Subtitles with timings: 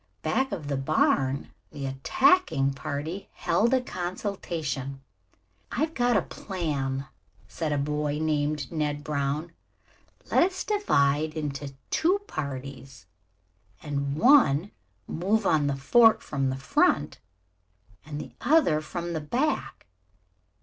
[0.23, 4.99] Back of the barn the attacking party held a consultation.
[5.71, 7.05] "I've got a plan,"
[7.47, 9.51] said a boy named Ned Brown.
[10.31, 13.05] "Let us divide into two parties
[13.83, 14.71] and one
[15.05, 17.19] move on the fort from the front
[18.03, 19.85] and the other from the back.